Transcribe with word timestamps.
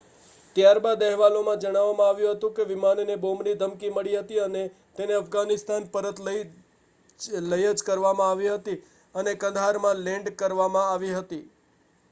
ત્યારબાદ 0.55 1.03
અહેવાલો 1.03 1.41
માં 1.41 1.59
જણાવવામાં 1.59 2.07
આવ્યું 2.07 2.37
હતું 2.37 2.53
કે 2.53 2.63
વિમાનને 2.69 3.17
બોમ્બની 3.19 3.53
ધમકી 3.57 3.91
મળી 3.91 4.15
હતી 4.15 4.39
અને 4.43 4.63
તેને 4.95 5.17
અફઘાનિસ્તાન 5.17 5.85
પરત 5.91 6.23
લઈ 6.23 6.41
જકરવામાં 7.75 8.29
આવી 8.29 8.49
હતી 8.53 8.79
અને 9.15 9.35
કંદહાર 9.37 9.79
માં 9.79 10.03
લેન્ડકરવામાં 10.03 10.89
આવી 10.89 11.13
હતી 11.15 11.43